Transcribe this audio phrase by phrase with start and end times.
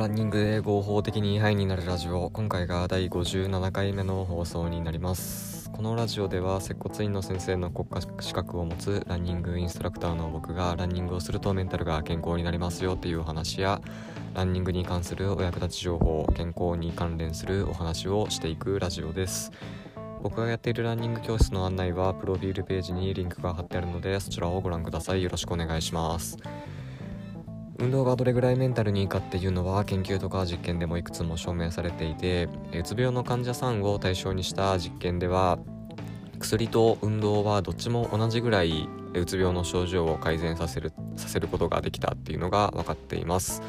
[0.00, 2.30] ランニングで合法的にハイになるラジオ。
[2.30, 5.70] 今回が第57回目の放送になります。
[5.72, 13.82] このラジオでは接骨院の先生の国家資格を持つランニングインストラクターの僕がランニングをするとメンタルが健康になりますよっていうお話や
[14.32, 19.52] ランニングに関するお役立ち情報健康に関連するお話をしていくラジオです。
[20.22, 25.22] 僕がやっているランニング教室の案内はプロフィールページにリンクが貼ってあるのでそちらをご覧ください。
[25.22, 26.38] よろしくお願いします。
[27.80, 32.48] 運動がどれぐらいメンタルにいいかっていうのは研究とか実験でもいくつも証明されていて
[32.78, 35.58] うつ病の患者さんを対象にした実験では
[36.38, 43.60] 薬と運動はどっちも同じぐらいうつ病の症状を改善させるさせることができたっていうのが分かっています、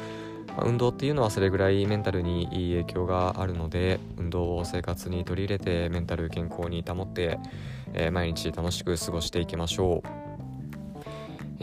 [0.64, 7.38] 運動っていうのはそれぐらいメンタルにいい影響があるので運動を生活に取り入れてメンタル健康に保って、
[7.94, 10.21] えー、毎日楽しく過ごしていきましょう。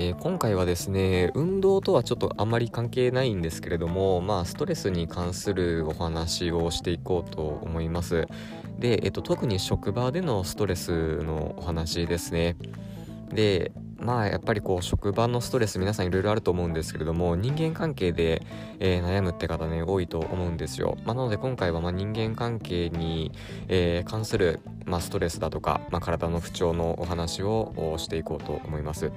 [0.02, 8.26] えー、今回はですね運動とはちょっとあんまり関係ないんですけれどもまあストレスに関するお話をしていこうと思います。
[8.80, 12.56] で、えっと、特に職場でのストレスのお話ですね。
[13.34, 18.42] でまあやっぱりこう職場のストレス皆さんいろいろあると思うんですけれども人間関係で、
[18.80, 23.34] えー、悩むって方ね多いと思うんですよ、まあ、なので今回はま人間関係に、
[23.68, 29.12] えー、関する、まあ、ストレスだとか、まあ、体の不調のお話をしていこうと思います。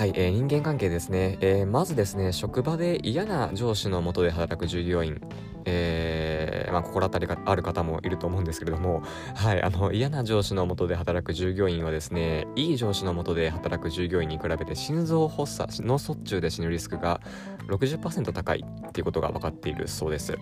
[0.00, 5.20] はい、えー、人間関係ですね、えー、まずですね職場で嫌な上司のもとで働く従業員
[5.66, 9.02] えー、まあ、心当たりがある方もいると思うんですけれども、
[9.34, 17.20] はい、あの嫌な上司のもとで働く従業員はですねいい上司のもとで働く従業員に比べて心臓発作脳卒中で死ぬリスクが
[17.68, 20.38] 60%高いっていうことが分かっているそうです、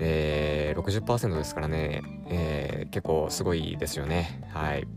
[0.00, 4.42] えー、60%ですからね、えー、結構すごいですよね。
[4.52, 4.88] はい。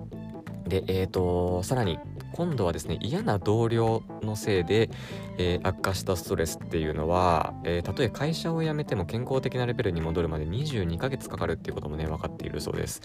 [0.68, 2.00] でえーとさらに
[2.34, 4.90] 今度はですね嫌な同僚のせいで、
[5.38, 13.02] えー、悪化したストレスっていうのは、え、たとえ会社を辞めても健康的なレベルに戻るまで22ヶ月かかるっていうこともね分かっているそうです。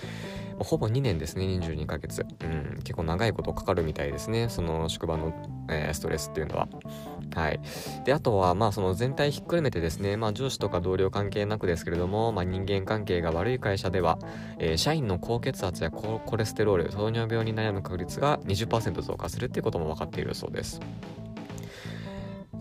[0.59, 2.27] ほぼ2年ですね22ヶ月。
[2.43, 5.33] うん結構長いことかかるみたいですねその職場の、
[5.69, 6.69] えー、ストレスっていうのは。
[7.35, 7.61] はい。
[8.05, 14.19] で、あとは、まあ、その全体ひっくるめてですね、まあ、上司とか同僚関係なくですけれども、まあ、人間関係が悪い会社では、
[14.59, 19.16] え、社員の高血圧やコレステロール、糖尿病に悩む確率が20%増。
[19.17, 20.81] 加するっていうことも分かっているそうです。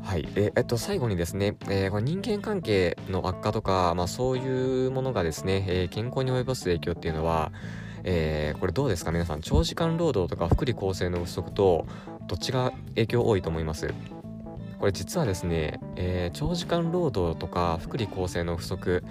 [0.03, 0.27] はい。
[0.35, 7.51] ええっと、最後にですね、えー、これ人間関係の悪化とか、まあ、そういうものがですね、えー、健康に及ぼす影響っていうのは、
[8.03, 9.11] えー、これどうですか？
[9.11, 11.88] 皆さん長時間労働とか福利厚生の不足と
[12.27, 13.91] どっちが影響多いと思います？
[14.80, 19.03] これ実はですね、えー、長時間労働とか福利厚生の不足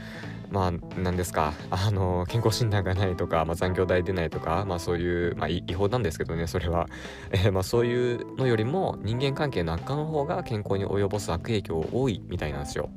[0.51, 6.87] まあ何ですかあの健康診断がないとか、まあ、残業代出ないとか、まあ、そういう、まあ、違法なんですけどねそれは、
[7.33, 12.91] えー、まあ、そういうのよりも人間関係の悪化の方が健康に及ぼす悪影響多いみたいなんですよ。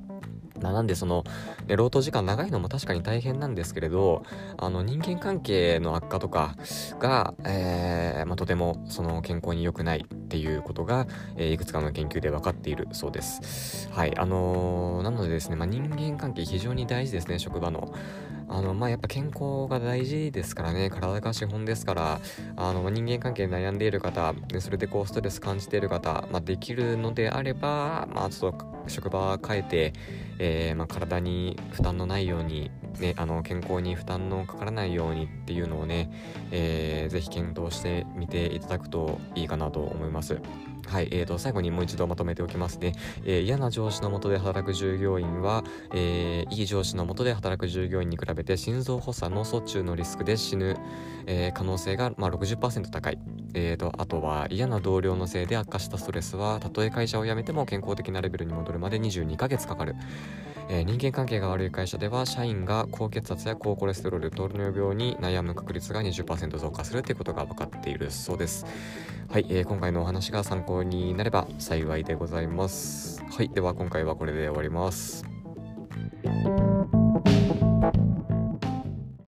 [0.62, 1.24] ま、なんでその、
[1.68, 4.24] ね、労働時間長いのも確かに大変なんですけれど
[4.58, 6.56] あの人間関係の悪化とか
[7.00, 13.90] が、えーまあ、とてもその健康に良くないっていうことが、えー、いくつかの研究で分かっているそうです。
[13.92, 17.94] はいあのー、なのでですね、まあ、人間関係非常に大事ですね職場の。
[18.50, 22.22] あのまあやっぱ健康が大事ですからね体が資本ですから
[22.56, 29.94] あの、ま、人間関係悩んでいる方でそれでこうストレス感じている方、まあ、できるのであればまあちょっと職場変えて、
[30.40, 36.12] えー、まあ、体に負担のないように、ね、あの健康に負担のかからないようにっていうのをね、
[36.52, 40.40] えー、ぜひ検討してみていただくといいかなと思います。
[40.88, 42.94] はい、えーと、最後にもう一度まとめておきますね。
[43.26, 50.78] えー、嫌な上司のもとで働く従業員は、えー、いい上司のもとで働く従業員に比べて心臓発作脳卒中のリスクで死ぬ、
[51.26, 53.20] えー、可能性が、まあ、60%高い。
[53.54, 59.96] えーと、あとは嫌な同僚のせいで悪化したストレスはたとえ会社を辞めても健康的なレベルに戻るまで22ヶ月かかる。
[60.70, 68.66] えー、人間関係が悪い会社では社員が高血圧や高コレステロール糖尿病に悩む確率が20%増加するということが分かっているそうです
[69.30, 73.24] はい、えー、今回のお話が参考になれば幸いでございます。
[73.24, 75.37] はいでは今回はこれで終わります。